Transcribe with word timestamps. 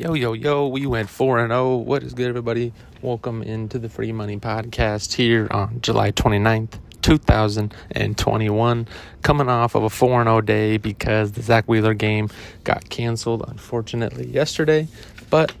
Yo, 0.00 0.14
yo, 0.14 0.32
yo, 0.32 0.66
we 0.66 0.86
went 0.86 1.10
4 1.10 1.40
and 1.40 1.50
0. 1.50 1.76
What 1.76 2.02
is 2.02 2.14
good, 2.14 2.28
everybody? 2.28 2.72
Welcome 3.02 3.42
into 3.42 3.78
the 3.78 3.90
Free 3.90 4.12
Money 4.12 4.38
Podcast 4.38 5.12
here 5.12 5.46
on 5.50 5.82
July 5.82 6.10
29th, 6.10 6.78
2021. 7.02 8.88
Coming 9.20 9.48
off 9.50 9.74
of 9.74 9.82
a 9.82 9.90
4 9.90 10.24
0 10.24 10.40
day 10.40 10.78
because 10.78 11.32
the 11.32 11.42
Zack 11.42 11.66
Wheeler 11.68 11.92
game 11.92 12.30
got 12.64 12.88
canceled, 12.88 13.44
unfortunately, 13.46 14.26
yesterday. 14.26 14.88
But 15.28 15.52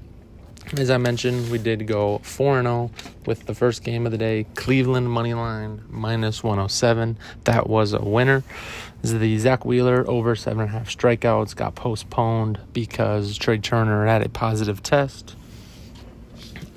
as 0.76 0.90
I 0.90 0.98
mentioned, 0.98 1.50
we 1.50 1.58
did 1.58 1.86
go 1.86 2.18
4 2.18 2.62
0 2.62 2.90
with 3.26 3.46
the 3.46 3.54
first 3.54 3.82
game 3.82 4.06
of 4.06 4.12
the 4.12 4.18
day. 4.18 4.46
Cleveland 4.54 5.10
money 5.10 5.34
line 5.34 5.82
minus 5.88 6.44
107. 6.44 7.18
That 7.44 7.68
was 7.68 7.92
a 7.92 8.00
winner. 8.00 8.44
This 9.02 9.12
is 9.12 9.18
The 9.18 9.38
Zack 9.38 9.64
Wheeler 9.64 10.08
over 10.08 10.36
7.5 10.36 10.84
strikeouts 10.84 11.56
got 11.56 11.74
postponed 11.74 12.60
because 12.72 13.36
Trea 13.36 13.58
Turner 13.58 14.06
had 14.06 14.22
a 14.22 14.28
positive 14.28 14.82
test. 14.82 15.34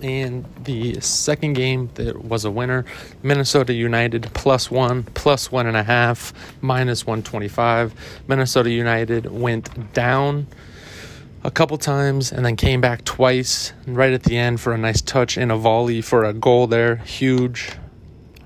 And 0.01 0.45
the 0.63 0.99
second 0.99 1.53
game 1.53 1.89
that 1.93 2.25
was 2.25 2.45
a 2.45 2.51
winner, 2.51 2.85
Minnesota 3.21 3.73
United 3.73 4.29
plus 4.33 4.71
one, 4.71 5.03
plus 5.03 5.51
one 5.51 5.67
and 5.67 5.77
a 5.77 5.83
half, 5.83 6.33
minus 6.61 7.05
125. 7.05 7.93
Minnesota 8.27 8.69
United 8.69 9.31
went 9.31 9.93
down 9.93 10.47
a 11.43 11.51
couple 11.51 11.77
times 11.77 12.31
and 12.31 12.45
then 12.45 12.55
came 12.55 12.79
back 12.79 13.03
twice 13.03 13.73
right 13.85 14.13
at 14.13 14.23
the 14.23 14.37
end 14.37 14.61
for 14.61 14.73
a 14.73 14.77
nice 14.77 15.01
touch 15.01 15.37
and 15.37 15.51
a 15.51 15.57
volley 15.57 16.01
for 16.01 16.23
a 16.23 16.33
goal 16.33 16.67
there. 16.67 16.97
Huge. 16.97 17.71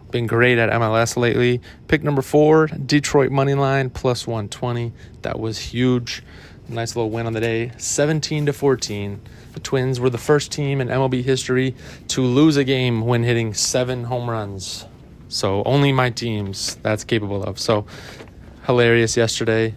Been 0.09 0.25
great 0.25 0.57
at 0.57 0.71
MLS 0.71 1.15
lately. 1.15 1.61
Pick 1.87 2.01
number 2.01 2.21
four, 2.21 2.67
Detroit 2.67 3.29
money 3.29 3.53
line 3.53 3.89
plus 3.89 4.25
120. 4.25 4.93
That 5.21 5.39
was 5.39 5.59
huge. 5.59 6.23
Nice 6.69 6.95
little 6.95 7.11
win 7.11 7.27
on 7.27 7.33
the 7.33 7.39
day. 7.39 7.71
17 7.77 8.47
to 8.47 8.53
14. 8.53 9.21
The 9.53 9.59
Twins 9.59 9.99
were 9.99 10.09
the 10.09 10.17
first 10.17 10.51
team 10.51 10.81
in 10.81 10.87
MLB 10.87 11.23
history 11.23 11.75
to 12.09 12.21
lose 12.21 12.57
a 12.57 12.63
game 12.63 13.01
when 13.01 13.23
hitting 13.23 13.53
seven 13.53 14.05
home 14.05 14.29
runs. 14.29 14.85
So 15.29 15.61
only 15.65 15.91
my 15.91 16.09
teams 16.09 16.75
that's 16.81 17.03
capable 17.03 17.43
of. 17.43 17.59
So 17.59 17.85
hilarious 18.65 19.15
yesterday. 19.15 19.75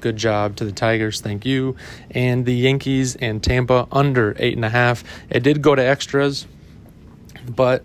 Good 0.00 0.16
job 0.16 0.56
to 0.56 0.64
the 0.64 0.72
Tigers. 0.72 1.20
Thank 1.20 1.46
you. 1.46 1.76
And 2.10 2.44
the 2.44 2.54
Yankees 2.54 3.16
and 3.16 3.42
Tampa 3.42 3.88
under 3.90 4.36
eight 4.38 4.54
and 4.54 4.64
a 4.64 4.70
half. 4.70 5.02
It 5.30 5.42
did 5.42 5.62
go 5.62 5.74
to 5.74 5.82
extras, 5.82 6.46
but 7.48 7.84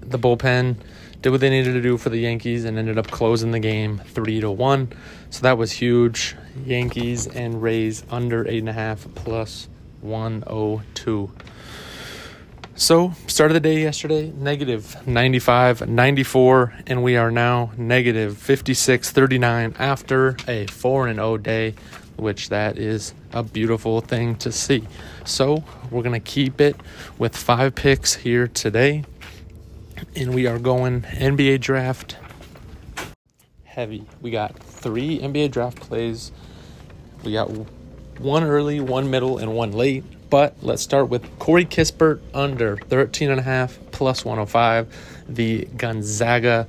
the 0.00 0.18
bullpen 0.18 0.76
did 1.20 1.30
what 1.30 1.40
they 1.40 1.50
needed 1.50 1.72
to 1.72 1.82
do 1.82 1.96
for 1.96 2.10
the 2.10 2.18
Yankees 2.18 2.64
and 2.64 2.78
ended 2.78 2.96
up 2.96 3.10
closing 3.10 3.50
the 3.50 3.58
game 3.58 4.00
three 4.06 4.40
to 4.40 4.50
one. 4.50 4.92
So 5.30 5.42
that 5.42 5.58
was 5.58 5.72
huge. 5.72 6.36
Yankees 6.64 7.26
and 7.26 7.60
Rays 7.60 8.04
under 8.10 8.46
eight 8.46 8.60
and 8.60 8.68
a 8.68 8.72
half 8.72 9.06
plus 9.14 9.68
102. 10.00 11.30
So, 12.78 13.12
start 13.26 13.50
of 13.50 13.54
the 13.54 13.60
day 13.60 13.82
yesterday, 13.82 14.30
negative 14.36 15.04
95, 15.04 15.88
94, 15.88 16.74
and 16.86 17.02
we 17.02 17.16
are 17.16 17.32
now 17.32 17.72
negative 17.76 18.38
56, 18.38 19.10
39 19.10 19.74
after 19.80 20.36
a 20.46 20.64
4 20.68 21.08
and 21.08 21.16
0 21.16 21.38
day, 21.38 21.74
which 22.14 22.50
that 22.50 22.78
is 22.78 23.14
a 23.32 23.42
beautiful 23.42 24.00
thing 24.00 24.36
to 24.36 24.52
see. 24.52 24.86
So, 25.24 25.64
we're 25.90 26.04
going 26.04 26.12
to 26.12 26.24
keep 26.24 26.60
it 26.60 26.76
with 27.18 27.36
five 27.36 27.74
picks 27.74 28.14
here 28.14 28.46
today, 28.46 29.04
and 30.14 30.32
we 30.32 30.46
are 30.46 30.60
going 30.60 31.02
NBA 31.02 31.60
draft 31.60 32.16
heavy. 33.64 34.06
We 34.22 34.30
got 34.30 34.56
three 34.56 35.18
NBA 35.18 35.50
draft 35.50 35.80
plays. 35.80 36.30
We 37.24 37.32
got 37.32 37.50
one 38.20 38.44
early, 38.44 38.78
one 38.78 39.10
middle, 39.10 39.38
and 39.38 39.56
one 39.56 39.72
late. 39.72 40.04
But 40.30 40.56
let's 40.60 40.82
start 40.82 41.08
with 41.08 41.38
Corey 41.38 41.64
Kispert 41.64 42.20
under 42.34 42.76
13 42.76 43.30
and 43.30 43.40
a 43.40 43.42
half 43.42 43.78
plus 43.92 44.24
105. 44.24 45.24
The 45.28 45.66
Gonzaga 45.76 46.66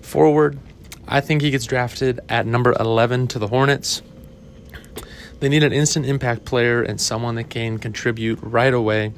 forward. 0.00 0.58
I 1.06 1.20
think 1.20 1.42
he 1.42 1.50
gets 1.50 1.66
drafted 1.66 2.20
at 2.28 2.46
number 2.46 2.74
11 2.78 3.28
to 3.28 3.38
the 3.38 3.48
Hornets. 3.48 4.02
They 5.40 5.48
need 5.48 5.62
an 5.62 5.72
instant 5.72 6.06
impact 6.06 6.44
player 6.44 6.82
and 6.82 7.00
someone 7.00 7.34
that 7.34 7.50
can 7.50 7.78
contribute 7.78 8.38
right 8.40 8.72
away. 8.72 9.12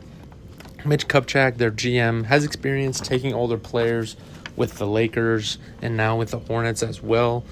Mitch 0.84 1.06
Kupchak, 1.06 1.58
their 1.58 1.70
GM, 1.70 2.24
has 2.24 2.44
experience 2.44 2.98
taking 2.98 3.32
older 3.32 3.58
players 3.58 4.16
with 4.56 4.78
the 4.78 4.86
Lakers 4.86 5.58
and 5.82 5.96
now 5.96 6.16
with 6.16 6.30
the 6.30 6.38
Hornets 6.38 6.82
as 6.82 7.02
well. 7.02 7.44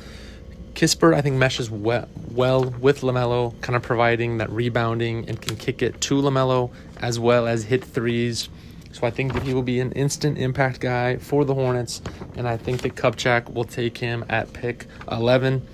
Kispert, 0.74 1.14
I 1.14 1.20
think, 1.20 1.36
meshes 1.36 1.70
well, 1.70 2.08
well 2.30 2.64
with 2.64 3.02
LaMelo, 3.02 3.60
kind 3.60 3.76
of 3.76 3.82
providing 3.82 4.38
that 4.38 4.50
rebounding 4.50 5.28
and 5.28 5.40
can 5.40 5.56
kick 5.56 5.82
it 5.82 6.00
to 6.02 6.14
LaMelo 6.14 6.70
as 6.96 7.18
well 7.18 7.46
as 7.46 7.64
hit 7.64 7.84
threes. 7.84 8.48
So 8.92 9.06
I 9.06 9.10
think 9.10 9.32
that 9.34 9.42
he 9.42 9.54
will 9.54 9.62
be 9.62 9.80
an 9.80 9.92
instant 9.92 10.38
impact 10.38 10.80
guy 10.80 11.16
for 11.16 11.44
the 11.44 11.54
Hornets, 11.54 12.02
and 12.36 12.46
I 12.46 12.56
think 12.56 12.82
that 12.82 12.94
Kupchak 12.94 13.52
will 13.52 13.64
take 13.64 13.98
him 13.98 14.24
at 14.28 14.52
pick 14.52 14.86
11. 15.10 15.66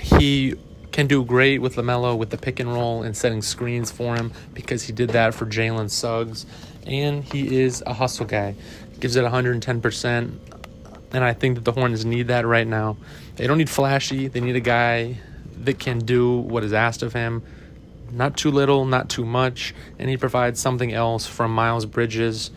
He 0.00 0.54
can 0.92 1.06
do 1.06 1.24
great 1.24 1.60
with 1.60 1.76
LaMelo 1.76 2.16
with 2.16 2.30
the 2.30 2.38
pick 2.38 2.58
and 2.58 2.72
roll 2.72 3.02
and 3.02 3.14
setting 3.14 3.42
screens 3.42 3.90
for 3.90 4.16
him 4.16 4.32
because 4.54 4.84
he 4.84 4.92
did 4.92 5.10
that 5.10 5.34
for 5.34 5.44
Jalen 5.44 5.90
Suggs, 5.90 6.46
and 6.86 7.22
he 7.22 7.60
is 7.60 7.82
a 7.86 7.92
hustle 7.92 8.24
guy. 8.24 8.54
Gives 8.98 9.16
it 9.16 9.24
110%, 9.24 10.38
and 11.12 11.24
I 11.24 11.32
think 11.32 11.56
that 11.56 11.64
the 11.64 11.72
Hornets 11.72 12.04
need 12.04 12.28
that 12.28 12.46
right 12.46 12.66
now. 12.66 12.96
They 13.36 13.46
don't 13.46 13.58
need 13.58 13.70
flashy. 13.70 14.28
They 14.28 14.40
need 14.40 14.56
a 14.56 14.60
guy 14.60 15.18
that 15.64 15.78
can 15.78 16.00
do 16.00 16.38
what 16.38 16.64
is 16.64 16.72
asked 16.72 17.02
of 17.02 17.12
him. 17.12 17.42
Not 18.10 18.36
too 18.36 18.50
little, 18.50 18.84
not 18.84 19.08
too 19.08 19.24
much. 19.24 19.74
And 19.98 20.08
he 20.08 20.16
provides 20.16 20.60
something 20.60 20.92
else 20.92 21.26
from 21.26 21.54
Miles 21.54 21.86
Bridges 21.86 22.50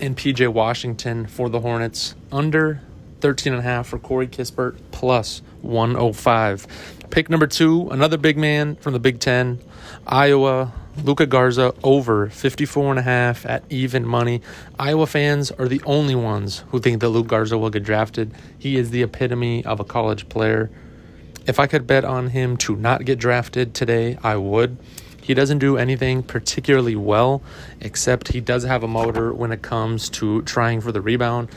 and 0.00 0.16
PJ 0.16 0.52
Washington 0.52 1.26
for 1.26 1.48
the 1.48 1.60
Hornets. 1.60 2.14
Under 2.30 2.80
13.5 3.20 3.86
for 3.86 3.98
Corey 3.98 4.26
Kispert, 4.26 4.76
plus 4.90 5.42
105. 5.62 6.66
Pick 7.10 7.30
number 7.30 7.46
two, 7.46 7.88
another 7.90 8.16
big 8.16 8.36
man 8.36 8.74
from 8.76 8.92
the 8.94 8.98
Big 8.98 9.20
Ten, 9.20 9.60
Iowa 10.06 10.72
Luka 10.96 11.26
Garza 11.26 11.74
over 11.82 12.28
54 12.28 12.90
and 12.90 12.98
a 12.98 13.02
half 13.02 13.46
at 13.46 13.64
even 13.70 14.06
money. 14.06 14.42
Iowa 14.78 15.06
fans 15.06 15.50
are 15.50 15.66
the 15.66 15.80
only 15.86 16.14
ones 16.14 16.64
who 16.68 16.80
think 16.80 17.00
that 17.00 17.08
Luka 17.08 17.28
Garza 17.28 17.56
will 17.56 17.70
get 17.70 17.82
drafted. 17.82 18.32
He 18.58 18.76
is 18.76 18.90
the 18.90 19.02
epitome 19.02 19.64
of 19.64 19.80
a 19.80 19.84
college 19.84 20.28
player. 20.28 20.70
If 21.46 21.58
I 21.58 21.66
could 21.66 21.86
bet 21.86 22.04
on 22.04 22.28
him 22.28 22.56
to 22.58 22.76
not 22.76 23.04
get 23.04 23.18
drafted 23.18 23.74
today, 23.74 24.18
I 24.22 24.36
would. 24.36 24.76
He 25.22 25.34
doesn't 25.34 25.58
do 25.58 25.76
anything 25.76 26.22
particularly 26.22 26.96
well, 26.96 27.42
except 27.80 28.28
he 28.28 28.40
does 28.40 28.64
have 28.64 28.82
a 28.82 28.88
motor 28.88 29.32
when 29.32 29.50
it 29.50 29.62
comes 29.62 30.10
to 30.10 30.42
trying 30.42 30.80
for 30.80 30.92
the 30.92 31.00
rebound. 31.00 31.48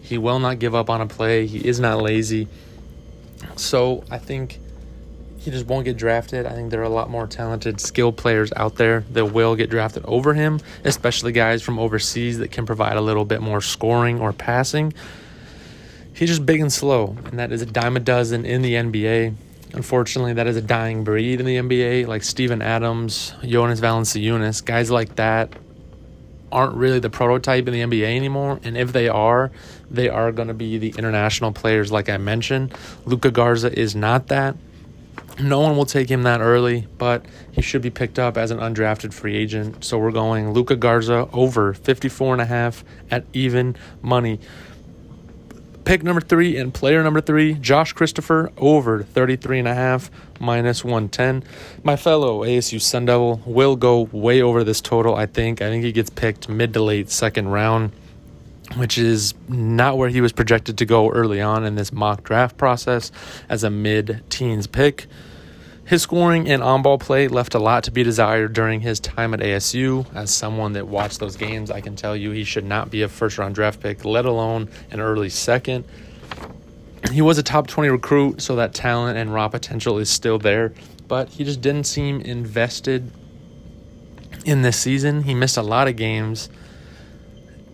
He 0.00 0.16
will 0.16 0.38
not 0.38 0.58
give 0.58 0.74
up 0.74 0.88
on 0.88 1.00
a 1.00 1.06
play. 1.06 1.46
He 1.46 1.66
is 1.66 1.80
not 1.80 2.00
lazy. 2.00 2.46
So 3.56 4.04
I 4.10 4.18
think 4.18 4.59
he 5.40 5.50
just 5.50 5.66
won't 5.66 5.86
get 5.86 5.96
drafted. 5.96 6.44
I 6.44 6.52
think 6.52 6.70
there 6.70 6.80
are 6.80 6.84
a 6.84 6.90
lot 6.90 7.08
more 7.08 7.26
talented, 7.26 7.80
skilled 7.80 8.18
players 8.18 8.52
out 8.56 8.76
there 8.76 9.04
that 9.12 9.24
will 9.26 9.56
get 9.56 9.70
drafted 9.70 10.04
over 10.04 10.34
him, 10.34 10.60
especially 10.84 11.32
guys 11.32 11.62
from 11.62 11.78
overseas 11.78 12.38
that 12.38 12.50
can 12.50 12.66
provide 12.66 12.98
a 12.98 13.00
little 13.00 13.24
bit 13.24 13.40
more 13.40 13.62
scoring 13.62 14.20
or 14.20 14.34
passing. 14.34 14.92
He's 16.12 16.28
just 16.28 16.44
big 16.44 16.60
and 16.60 16.70
slow, 16.70 17.16
and 17.24 17.38
that 17.38 17.52
is 17.52 17.62
a 17.62 17.66
dime 17.66 17.96
a 17.96 18.00
dozen 18.00 18.44
in 18.44 18.60
the 18.60 18.74
NBA. 18.74 19.34
Unfortunately, 19.72 20.34
that 20.34 20.46
is 20.46 20.58
a 20.58 20.62
dying 20.62 21.04
breed 21.04 21.40
in 21.40 21.46
the 21.46 21.56
NBA, 21.56 22.06
like 22.06 22.22
Steven 22.22 22.60
Adams, 22.60 23.32
Jonas 23.42 23.80
Valanciunas, 23.80 24.62
guys 24.62 24.90
like 24.90 25.16
that 25.16 25.54
aren't 26.52 26.74
really 26.74 26.98
the 26.98 27.08
prototype 27.08 27.66
in 27.66 27.72
the 27.72 27.80
NBA 27.80 28.14
anymore. 28.14 28.60
And 28.62 28.76
if 28.76 28.92
they 28.92 29.08
are, 29.08 29.50
they 29.90 30.10
are 30.10 30.32
going 30.32 30.48
to 30.48 30.54
be 30.54 30.76
the 30.76 30.92
international 30.98 31.52
players, 31.52 31.90
like 31.90 32.10
I 32.10 32.18
mentioned. 32.18 32.74
Luka 33.06 33.30
Garza 33.30 33.72
is 33.78 33.94
not 33.96 34.26
that. 34.26 34.56
No 35.42 35.60
one 35.60 35.76
will 35.76 35.86
take 35.86 36.10
him 36.10 36.22
that 36.24 36.40
early, 36.40 36.86
but 36.98 37.24
he 37.52 37.62
should 37.62 37.82
be 37.82 37.90
picked 37.90 38.18
up 38.18 38.36
as 38.36 38.50
an 38.50 38.58
undrafted 38.58 39.12
free 39.12 39.36
agent. 39.36 39.84
So 39.84 39.98
we're 39.98 40.10
going 40.10 40.52
Luka 40.52 40.76
Garza 40.76 41.28
over 41.32 41.72
54 41.72 42.34
and 42.34 42.42
a 42.42 42.46
half 42.46 42.84
at 43.10 43.24
even 43.32 43.76
money. 44.02 44.40
Pick 45.84 46.02
number 46.02 46.20
three 46.20 46.56
and 46.56 46.74
player 46.74 47.02
number 47.02 47.20
three, 47.20 47.54
Josh 47.54 47.92
Christopher, 47.94 48.52
over 48.58 49.02
33 49.02 49.60
and 49.60 49.68
a 49.68 49.74
half, 49.74 50.10
minus 50.38 50.84
110. 50.84 51.42
My 51.82 51.96
fellow 51.96 52.44
ASU 52.44 52.80
Sun 52.80 53.06
Devil 53.06 53.40
will 53.46 53.76
go 53.76 54.02
way 54.12 54.42
over 54.42 54.62
this 54.62 54.80
total, 54.80 55.16
I 55.16 55.26
think. 55.26 55.62
I 55.62 55.68
think 55.70 55.84
he 55.84 55.92
gets 55.92 56.10
picked 56.10 56.48
mid 56.48 56.74
to 56.74 56.82
late 56.82 57.10
second 57.10 57.48
round 57.48 57.92
which 58.76 58.98
is 58.98 59.34
not 59.48 59.98
where 59.98 60.08
he 60.08 60.20
was 60.20 60.32
projected 60.32 60.78
to 60.78 60.86
go 60.86 61.10
early 61.10 61.40
on 61.40 61.64
in 61.64 61.74
this 61.74 61.92
mock 61.92 62.22
draft 62.22 62.56
process 62.56 63.10
as 63.48 63.64
a 63.64 63.70
mid 63.70 64.22
teens 64.30 64.66
pick. 64.66 65.06
His 65.90 66.02
scoring 66.02 66.48
and 66.48 66.62
on 66.62 66.82
ball 66.82 66.98
play 66.98 67.26
left 67.26 67.56
a 67.56 67.58
lot 67.58 67.82
to 67.82 67.90
be 67.90 68.04
desired 68.04 68.52
during 68.52 68.80
his 68.80 69.00
time 69.00 69.34
at 69.34 69.40
ASU. 69.40 70.06
As 70.14 70.32
someone 70.32 70.74
that 70.74 70.86
watched 70.86 71.18
those 71.18 71.34
games, 71.34 71.68
I 71.68 71.80
can 71.80 71.96
tell 71.96 72.14
you 72.14 72.30
he 72.30 72.44
should 72.44 72.64
not 72.64 72.92
be 72.92 73.02
a 73.02 73.08
first 73.08 73.38
round 73.38 73.56
draft 73.56 73.80
pick, 73.80 74.04
let 74.04 74.24
alone 74.24 74.70
an 74.92 75.00
early 75.00 75.28
second. 75.28 75.84
He 77.10 77.20
was 77.20 77.38
a 77.38 77.42
top 77.42 77.66
20 77.66 77.88
recruit, 77.90 78.40
so 78.40 78.54
that 78.54 78.72
talent 78.72 79.18
and 79.18 79.34
raw 79.34 79.48
potential 79.48 79.98
is 79.98 80.08
still 80.08 80.38
there. 80.38 80.72
but 81.08 81.30
he 81.30 81.42
just 81.42 81.60
didn't 81.60 81.88
seem 81.88 82.20
invested 82.20 83.10
in 84.44 84.62
this 84.62 84.78
season. 84.78 85.24
He 85.24 85.34
missed 85.34 85.56
a 85.56 85.62
lot 85.62 85.88
of 85.88 85.96
games. 85.96 86.50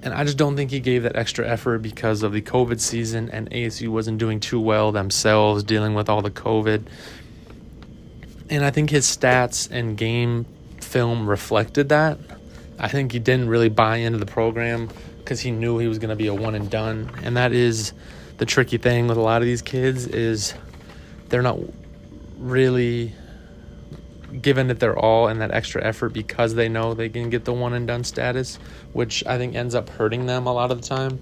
And 0.02 0.14
I 0.14 0.24
just 0.24 0.38
don't 0.38 0.56
think 0.56 0.70
he 0.70 0.80
gave 0.80 1.02
that 1.02 1.16
extra 1.16 1.46
effort 1.46 1.80
because 1.80 2.22
of 2.22 2.32
the 2.32 2.40
COVID 2.40 2.80
season 2.80 3.28
and 3.28 3.50
ASU 3.50 3.88
wasn't 3.88 4.16
doing 4.16 4.40
too 4.40 4.58
well 4.58 4.90
themselves 4.90 5.62
dealing 5.62 5.92
with 5.92 6.08
all 6.08 6.22
the 6.22 6.30
COVID. 6.30 6.86
And 8.48 8.64
I 8.64 8.70
think 8.70 8.90
his 8.90 9.06
stats 9.06 9.70
and 9.70 9.96
game 9.96 10.46
film 10.80 11.28
reflected 11.28 11.88
that. 11.88 12.18
I 12.78 12.88
think 12.88 13.12
he 13.12 13.18
didn't 13.18 13.48
really 13.48 13.68
buy 13.68 13.96
into 13.96 14.18
the 14.18 14.26
program 14.26 14.88
because 15.18 15.40
he 15.40 15.50
knew 15.50 15.78
he 15.78 15.88
was 15.88 15.98
going 15.98 16.10
to 16.10 16.16
be 16.16 16.28
a 16.28 16.34
one 16.34 16.54
and 16.54 16.70
done. 16.70 17.10
And 17.22 17.36
that 17.36 17.52
is 17.52 17.92
the 18.38 18.46
tricky 18.46 18.78
thing 18.78 19.08
with 19.08 19.16
a 19.16 19.20
lot 19.20 19.42
of 19.42 19.46
these 19.46 19.62
kids 19.62 20.06
is 20.06 20.54
they're 21.28 21.42
not 21.42 21.58
really 22.38 23.12
given 24.40 24.70
it 24.70 24.78
their 24.78 24.96
all 24.96 25.28
and 25.28 25.40
that 25.40 25.50
extra 25.50 25.82
effort 25.82 26.10
because 26.10 26.54
they 26.54 26.68
know 26.68 26.94
they 26.94 27.08
can 27.08 27.30
get 27.30 27.44
the 27.44 27.52
one 27.52 27.72
and 27.72 27.86
done 27.86 28.04
status, 28.04 28.58
which 28.92 29.24
I 29.26 29.38
think 29.38 29.54
ends 29.54 29.74
up 29.74 29.88
hurting 29.88 30.26
them 30.26 30.46
a 30.46 30.52
lot 30.52 30.70
of 30.70 30.80
the 30.80 30.86
time. 30.86 31.20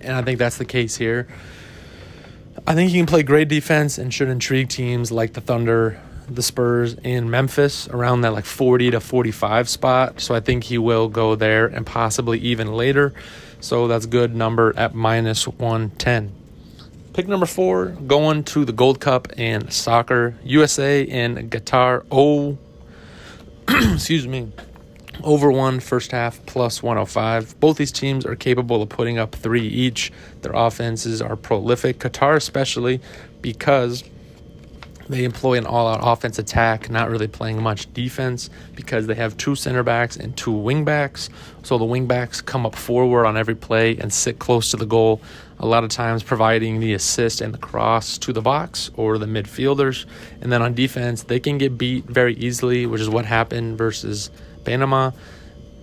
And 0.00 0.14
I 0.14 0.22
think 0.22 0.38
that's 0.38 0.58
the 0.58 0.64
case 0.64 0.96
here. 0.96 1.26
I 2.68 2.74
think 2.74 2.90
he 2.90 2.96
can 2.96 3.06
play 3.06 3.22
great 3.22 3.46
defense 3.46 3.96
and 3.96 4.12
should 4.12 4.28
intrigue 4.28 4.68
teams 4.68 5.12
like 5.12 5.34
the 5.34 5.40
Thunder, 5.40 6.00
the 6.28 6.42
Spurs, 6.42 6.96
and 7.04 7.30
Memphis 7.30 7.86
around 7.88 8.22
that 8.22 8.32
like 8.32 8.44
40 8.44 8.90
to 8.90 9.00
45 9.00 9.68
spot. 9.68 10.20
So 10.20 10.34
I 10.34 10.40
think 10.40 10.64
he 10.64 10.76
will 10.76 11.08
go 11.08 11.36
there 11.36 11.66
and 11.66 11.86
possibly 11.86 12.40
even 12.40 12.72
later. 12.72 13.14
So 13.60 13.86
that's 13.86 14.06
good 14.06 14.34
number 14.34 14.74
at 14.76 14.94
minus 14.94 15.46
110. 15.46 16.32
Pick 17.12 17.28
number 17.28 17.46
four, 17.46 17.86
going 17.86 18.42
to 18.44 18.64
the 18.64 18.72
Gold 18.72 19.00
Cup 19.00 19.28
and 19.36 19.72
soccer. 19.72 20.34
USA 20.42 21.06
and 21.06 21.50
Qatar. 21.50 22.04
Oh, 22.10 22.58
excuse 23.68 24.26
me. 24.26 24.50
Over 25.22 25.50
one 25.50 25.80
first 25.80 26.12
half 26.12 26.44
plus 26.46 26.82
105. 26.82 27.58
Both 27.58 27.78
these 27.78 27.92
teams 27.92 28.26
are 28.26 28.36
capable 28.36 28.82
of 28.82 28.88
putting 28.88 29.18
up 29.18 29.34
three 29.34 29.66
each. 29.66 30.12
Their 30.42 30.52
offenses 30.54 31.22
are 31.22 31.36
prolific. 31.36 31.98
Qatar, 31.98 32.36
especially 32.36 33.00
because 33.40 34.04
they 35.08 35.24
employ 35.24 35.56
an 35.56 35.66
all 35.66 35.86
out 35.88 36.00
offense 36.02 36.38
attack, 36.38 36.90
not 36.90 37.08
really 37.08 37.28
playing 37.28 37.62
much 37.62 37.92
defense 37.94 38.50
because 38.74 39.06
they 39.06 39.14
have 39.14 39.36
two 39.36 39.54
center 39.54 39.82
backs 39.82 40.16
and 40.16 40.36
two 40.36 40.52
wing 40.52 40.84
backs. 40.84 41.30
So 41.62 41.78
the 41.78 41.84
wing 41.84 42.06
backs 42.06 42.40
come 42.40 42.66
up 42.66 42.74
forward 42.74 43.24
on 43.24 43.36
every 43.36 43.54
play 43.54 43.96
and 43.98 44.12
sit 44.12 44.38
close 44.38 44.70
to 44.72 44.76
the 44.76 44.86
goal, 44.86 45.20
a 45.58 45.66
lot 45.66 45.84
of 45.84 45.90
times 45.90 46.22
providing 46.22 46.80
the 46.80 46.92
assist 46.92 47.40
and 47.40 47.54
the 47.54 47.58
cross 47.58 48.18
to 48.18 48.32
the 48.32 48.42
box 48.42 48.90
or 48.96 49.18
the 49.18 49.26
midfielders. 49.26 50.06
And 50.40 50.52
then 50.52 50.60
on 50.60 50.74
defense, 50.74 51.22
they 51.22 51.40
can 51.40 51.58
get 51.58 51.78
beat 51.78 52.04
very 52.04 52.34
easily, 52.34 52.86
which 52.86 53.00
is 53.00 53.08
what 53.08 53.24
happened 53.24 53.78
versus 53.78 54.30
Panama. 54.66 55.12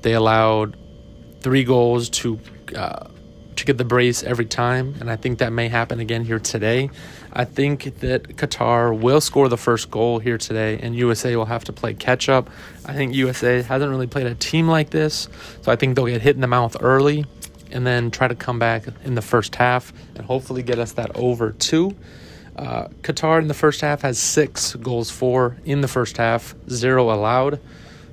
They 0.01 0.13
allowed 0.13 0.77
three 1.41 1.63
goals 1.63 2.09
to. 2.09 2.39
Uh, 2.75 3.07
to 3.55 3.65
get 3.65 3.77
the 3.77 3.85
brace 3.85 4.23
every 4.23 4.47
time, 4.47 4.95
and 4.99 5.11
I 5.11 5.15
think 5.15 5.37
that 5.37 5.53
may 5.53 5.67
happen 5.67 5.99
again 5.99 6.25
here 6.25 6.39
today. 6.39 6.89
I 7.31 7.45
think 7.45 7.99
that 7.99 8.23
Qatar 8.35 8.99
will 8.99 9.21
score 9.21 9.47
the 9.47 9.57
first 9.57 9.91
goal 9.91 10.17
here 10.17 10.39
today, 10.39 10.79
and 10.81 10.95
USA 10.95 11.35
will 11.35 11.45
have 11.45 11.63
to 11.65 11.71
play 11.71 11.93
catch 11.93 12.29
up. 12.29 12.49
I 12.85 12.93
think 12.93 13.13
USA 13.13 13.61
hasn't 13.61 13.91
really 13.91 14.07
played 14.07 14.25
a 14.25 14.33
team 14.33 14.67
like 14.67 14.89
this, 14.89 15.29
so 15.61 15.71
I 15.71 15.75
think 15.75 15.95
they'll 15.95 16.07
get 16.07 16.21
hit 16.21 16.35
in 16.35 16.41
the 16.41 16.47
mouth 16.47 16.75
early 16.81 17.25
and 17.71 17.85
then 17.85 18.11
try 18.11 18.27
to 18.27 18.35
come 18.35 18.59
back 18.59 18.85
in 19.03 19.15
the 19.15 19.21
first 19.21 19.55
half 19.55 19.93
and 20.15 20.25
hopefully 20.25 20.63
get 20.63 20.79
us 20.79 20.93
that 20.93 21.15
over 21.15 21.51
two. 21.51 21.95
Uh, 22.55 22.87
Qatar 23.01 23.41
in 23.41 23.47
the 23.47 23.53
first 23.55 23.81
half 23.81 24.01
has 24.01 24.19
six 24.19 24.75
goals 24.75 25.09
for 25.09 25.57
in 25.65 25.81
the 25.81 25.87
first 25.87 26.17
half, 26.17 26.53
zero 26.69 27.11
allowed. 27.11 27.59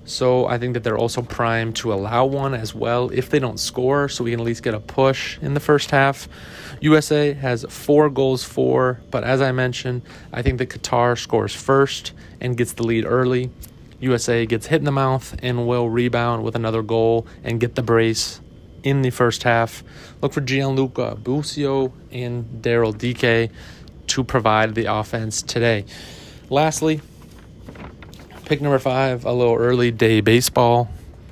So 0.05 0.47
I 0.47 0.59
think 0.59 0.75
that 0.75 0.83
they're 0.83 0.99
also 0.99 1.23
primed 1.23 1.77
to 1.77 1.93
allow 1.93 2.25
one 2.25 2.55
as 2.55 2.75
well 2.75 3.11
if 3.11 3.31
they 3.31 3.39
don't 3.39 3.61
score, 3.61 4.09
so 4.09 4.25
we 4.25 4.33
can 4.33 4.41
at 4.41 4.47
least 4.47 4.63
get 4.63 4.75
a 4.75 4.81
push 4.81 5.39
in 5.41 5.55
the 5.55 5.61
first 5.61 5.91
half. 5.91 6.29
USA 6.81 7.33
has 7.35 7.65
four 7.69 8.11
goals 8.11 8.43
for, 8.43 9.01
but 9.11 9.23
as 9.25 9.41
I 9.41 9.53
mentioned, 9.53 10.03
I 10.33 10.43
think 10.43 10.59
that 10.59 10.71
Qatar 10.71 11.19
scores 11.19 11.55
first 11.55 12.13
and 12.41 12.57
gets 12.57 12.73
the 12.73 12.83
lead 12.83 13.05
early. 13.05 13.51
USA 14.01 14.47
gets 14.47 14.67
hit 14.67 14.79
in 14.79 14.85
the 14.85 14.93
mouth 14.93 15.37
and 15.43 15.67
will 15.67 15.89
rebound 15.91 16.43
with 16.43 16.57
another 16.57 16.83
goal 16.83 17.27
and 17.45 17.61
get 17.61 17.75
the 17.75 17.83
brace 17.83 18.41
in 18.83 19.03
the 19.03 19.11
first 19.11 19.43
half. 19.43 19.85
Look 20.23 20.33
for 20.33 20.41
Gianluca 20.41 21.17
Busio 21.17 21.93
and 22.11 22.63
Daryl 22.63 22.97
Dike 22.97 23.51
to 24.09 24.25
provide 24.25 24.75
the 24.75 24.87
offense 24.87 25.43
today. 25.43 25.85
Lastly, 26.49 27.01
Pick 28.51 28.61
number 28.61 28.81
five, 28.81 29.25
a 29.25 29.33
little 29.33 29.55
early 29.55 29.93
day 29.93 30.21
baseball. 30.21 30.91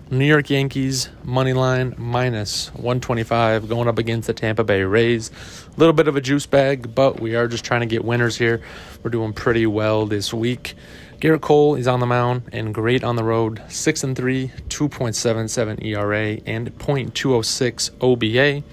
New 0.09 0.25
York 0.25 0.50
Yankees 0.50 1.09
money 1.25 1.53
line 1.53 1.97
minus 1.99 2.73
125 2.75 3.69
going 3.69 3.88
up 3.88 3.99
against 3.99 4.29
the 4.29 4.32
Tampa 4.32 4.62
Bay 4.62 4.85
Rays. 4.85 5.32
A 5.67 5.81
little 5.81 5.93
bit 5.93 6.06
of 6.06 6.15
a 6.15 6.20
juice 6.20 6.47
bag, 6.47 6.94
but 6.94 7.19
we 7.19 7.35
are 7.35 7.49
just 7.49 7.65
trying 7.65 7.81
to 7.81 7.88
get 7.88 8.05
winners 8.05 8.38
here. 8.38 8.62
We're 9.03 9.11
doing 9.11 9.32
pretty 9.32 9.67
well 9.67 10.06
this 10.06 10.32
week. 10.32 10.76
Gerrit 11.19 11.41
Cole 11.41 11.75
is 11.75 11.88
on 11.88 11.99
the 11.99 12.06
mound 12.06 12.43
and 12.53 12.73
great 12.73 13.03
on 13.03 13.17
the 13.17 13.25
road. 13.25 13.62
6 13.67 14.05
and 14.05 14.14
3, 14.14 14.53
2.77 14.69 15.85
ERA 15.85 16.41
and 16.47 16.79
.206 16.79 17.91
OBA. 18.00 18.64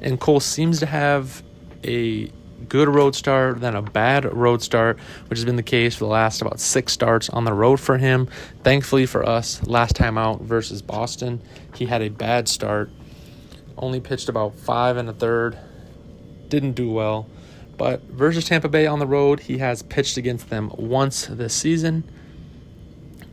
And 0.00 0.18
Cole 0.18 0.40
seems 0.40 0.78
to 0.78 0.86
have 0.86 1.42
a 1.84 2.32
good 2.62 2.88
road 2.88 3.14
start, 3.14 3.60
then 3.60 3.74
a 3.74 3.82
bad 3.82 4.32
road 4.32 4.62
start, 4.62 4.98
which 5.28 5.38
has 5.38 5.44
been 5.44 5.56
the 5.56 5.62
case 5.62 5.94
for 5.94 6.04
the 6.04 6.10
last 6.10 6.40
about 6.40 6.60
six 6.60 6.92
starts 6.92 7.28
on 7.28 7.44
the 7.44 7.52
road 7.52 7.80
for 7.80 7.98
him. 7.98 8.28
Thankfully 8.62 9.06
for 9.06 9.28
us, 9.28 9.62
last 9.66 9.96
time 9.96 10.16
out 10.16 10.40
versus 10.42 10.82
Boston, 10.82 11.42
he 11.74 11.86
had 11.86 12.02
a 12.02 12.08
bad 12.08 12.48
start. 12.48 12.90
Only 13.76 14.00
pitched 14.00 14.28
about 14.28 14.54
five 14.54 14.96
and 14.96 15.08
a 15.08 15.12
third. 15.12 15.58
Didn't 16.48 16.72
do 16.72 16.90
well. 16.90 17.28
But 17.76 18.02
versus 18.02 18.44
Tampa 18.44 18.68
Bay 18.68 18.86
on 18.86 18.98
the 18.98 19.06
road, 19.06 19.40
he 19.40 19.58
has 19.58 19.82
pitched 19.82 20.16
against 20.16 20.50
them 20.50 20.70
once 20.76 21.26
this 21.26 21.54
season. 21.54 22.04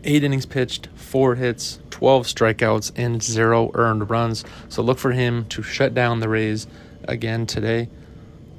Eight 0.04 0.24
innings 0.24 0.46
pitched, 0.46 0.88
four 0.96 1.36
hits, 1.36 1.80
12 1.92 2.26
strikeouts, 2.26 2.94
and 2.96 3.22
zero 3.22 3.72
earned 3.74 4.10
runs. 4.10 4.46
So 4.70 4.82
look 4.82 4.98
for 4.98 5.12
him 5.12 5.46
to 5.50 5.62
shut 5.62 5.94
down 5.94 6.22
the 6.22 6.30
Rays 6.30 6.68
again 7.04 7.46
today. 7.46 7.90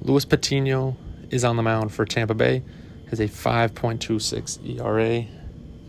Luis 0.02 0.24
Patino 0.24 0.96
is 1.30 1.44
on 1.44 1.56
the 1.56 1.62
mound 1.62 1.92
for 1.92 2.04
Tampa 2.04 2.34
Bay, 2.34 2.62
has 3.10 3.20
a 3.20 3.28
5.26 3.28 4.78
ERA 4.78 5.26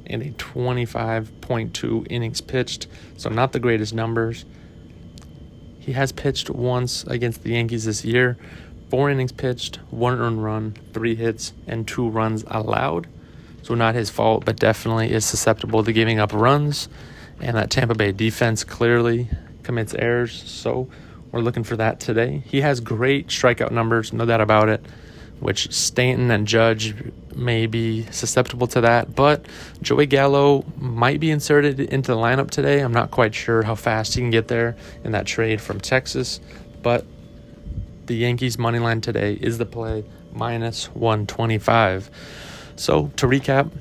and 0.06 0.22
a 0.22 0.32
25.2 0.32 2.08
innings 2.10 2.42
pitched, 2.42 2.88
so 3.16 3.30
not 3.30 3.54
the 3.54 3.60
greatest 3.60 3.94
numbers. 3.94 4.44
He 5.80 5.94
has 5.94 6.12
pitched 6.12 6.50
once 6.50 7.04
against 7.06 7.44
the 7.44 7.52
Yankees 7.52 7.86
this 7.86 8.04
year, 8.04 8.38
four 8.90 9.10
innings 9.10 9.32
pitched, 9.32 9.78
one 9.90 10.20
earned 10.20 10.44
run, 10.44 10.76
three 10.94 11.16
hits, 11.16 11.54
and 11.66 11.88
two 11.88 12.10
runs 12.10 12.44
allowed. 12.48 13.08
So 13.64 13.76
not 13.76 13.96
his 13.96 14.10
fault, 14.10 14.44
but 14.44 14.58
definitely 14.58 15.12
is 15.12 15.24
susceptible 15.24 15.84
to 15.84 15.94
giving 15.94 16.20
up 16.20 16.34
runs. 16.34 16.90
And 17.40 17.56
that 17.56 17.72
Tampa 17.72 17.96
Bay 17.96 18.12
defense 18.12 18.64
clearly 18.64 19.30
commits 19.64 19.94
errors. 19.94 20.44
So 20.46 20.90
we're 21.32 21.42
looking 21.42 21.64
for 21.64 21.78
that 21.78 22.00
today. 22.00 22.44
He 22.46 22.62
has 22.62 22.80
great 22.80 23.28
strikeout 23.28 23.72
numbers, 23.72 24.14
no 24.14 24.26
doubt 24.26 24.42
about 24.42 24.70
it, 24.70 24.86
which 25.40 25.72
Stanton 25.74 26.30
and 26.30 26.48
Judge 26.48 26.94
may 27.36 27.66
be 27.66 28.06
susceptible 28.12 28.68
to 28.68 28.82
that. 28.82 29.16
But 29.16 29.46
Joey 29.82 30.06
Gallo 30.06 30.66
might 30.78 31.20
be 31.20 31.32
inserted 31.32 31.80
into 31.80 32.12
the 32.12 32.18
lineup 32.18 32.52
today. 32.52 32.82
I'm 32.82 32.94
not 32.94 33.12
quite 33.12 33.34
sure 33.34 33.64
how 33.64 33.76
fast 33.76 34.14
he 34.14 34.22
can 34.22 34.30
get 34.30 34.48
there 34.48 34.76
in 35.04 35.14
that 35.14 35.26
trade 35.26 35.62
from 35.62 35.80
Texas. 35.80 36.40
But 36.82 37.06
the 38.06 38.16
Yankees' 38.16 38.58
money 38.58 38.80
line 38.80 39.02
today 39.02 39.34
is 39.34 39.58
the 39.58 39.66
play 39.66 40.04
minus 40.34 40.88
125. 40.94 42.10
So 42.76 43.12
to 43.18 43.28
recap, 43.28 43.72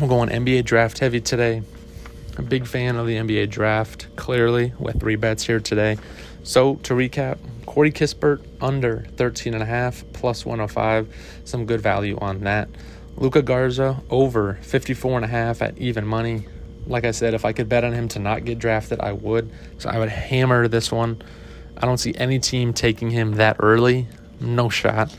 we're 0.00 0.08
going 0.08 0.28
NBA 0.28 0.64
draft 0.64 0.98
heavy 0.98 1.20
today. 1.20 1.62
A 2.38 2.42
big 2.42 2.66
fan 2.66 2.96
of 2.96 3.06
the 3.06 3.16
NBA 3.16 3.48
draft, 3.48 4.14
clearly, 4.16 4.72
with 4.78 5.00
three 5.00 5.16
bets 5.16 5.42
here 5.42 5.58
today. 5.58 5.96
So 6.46 6.76
to 6.84 6.94
recap, 6.94 7.38
Corey 7.66 7.90
Kispert 7.90 8.40
under 8.60 9.04
13.5 9.16 10.12
plus 10.12 10.46
105. 10.46 11.12
Some 11.44 11.66
good 11.66 11.80
value 11.80 12.16
on 12.20 12.42
that. 12.42 12.68
Luka 13.16 13.42
Garza 13.42 14.00
over 14.10 14.56
54.5 14.62 15.60
at 15.60 15.76
even 15.76 16.06
money. 16.06 16.46
Like 16.86 17.04
I 17.04 17.10
said, 17.10 17.34
if 17.34 17.44
I 17.44 17.52
could 17.52 17.68
bet 17.68 17.82
on 17.82 17.92
him 17.92 18.06
to 18.10 18.20
not 18.20 18.44
get 18.44 18.60
drafted, 18.60 19.00
I 19.00 19.10
would. 19.10 19.50
So 19.78 19.88
I 19.88 19.98
would 19.98 20.08
hammer 20.08 20.68
this 20.68 20.92
one. 20.92 21.20
I 21.76 21.84
don't 21.84 21.98
see 21.98 22.14
any 22.14 22.38
team 22.38 22.72
taking 22.72 23.10
him 23.10 23.32
that 23.34 23.56
early. 23.58 24.06
No 24.38 24.68
shot. 24.68 25.18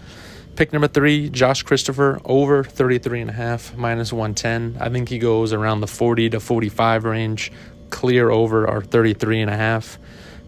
Pick 0.55 0.71
number 0.71 0.87
three, 0.87 1.29
Josh 1.29 1.61
Christopher, 1.61 2.21
over 2.23 2.63
33.5, 2.63 3.75
minus 3.75 4.13
110. 4.13 4.77
I 4.79 4.87
think 4.87 5.09
he 5.09 5.19
goes 5.19 5.51
around 5.51 5.81
the 5.81 5.87
40 5.87 6.29
to 6.29 6.39
45 6.39 7.03
range, 7.03 7.51
clear 7.89 8.29
over 8.29 8.65
our 8.65 8.81
33.5. 8.81 9.97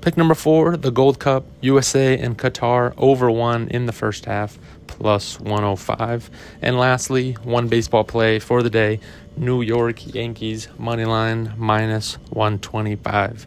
Pick 0.02 0.16
number 0.16 0.34
four, 0.34 0.78
the 0.78 0.92
Gold 0.92 1.20
Cup, 1.20 1.46
USA 1.60 2.18
and 2.18 2.38
Qatar 2.38 2.94
over 2.98 3.30
one 3.30 3.68
in 3.68 3.86
the 3.86 3.92
first 3.92 4.24
half, 4.24 4.58
plus 4.88 5.38
105. 5.42 6.30
And 6.62 6.80
lastly, 6.80 7.34
one 7.44 7.68
baseball 7.68 8.06
play 8.06 8.40
for 8.40 8.64
the 8.64 8.70
day 8.70 9.02
New 9.36 9.62
York 9.62 10.16
Yankees 10.16 10.70
money 10.78 11.04
line 11.04 11.54
minus 11.58 12.14
125. 12.30 13.46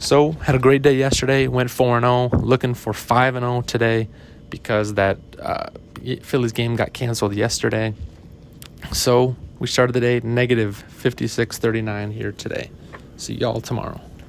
So, 0.00 0.32
had 0.32 0.56
a 0.56 0.58
great 0.58 0.82
day 0.82 0.96
yesterday, 0.96 1.46
went 1.46 1.70
4 1.70 2.00
0, 2.00 2.30
looking 2.32 2.74
for 2.74 2.92
5 2.92 3.34
0 3.34 3.62
today 3.62 4.08
because 4.50 4.94
that 4.94 5.18
uh, 5.40 5.70
Phillies 6.22 6.52
game 6.52 6.74
got 6.74 6.92
canceled 6.92 7.34
yesterday. 7.34 7.94
So, 8.92 9.36
we 9.60 9.68
started 9.68 9.92
the 9.92 10.00
day 10.00 10.20
negative 10.24 10.84
56.39 11.00 12.12
here 12.12 12.32
today. 12.32 12.70
See 13.16 13.34
y'all 13.34 13.60
tomorrow. 13.60 14.07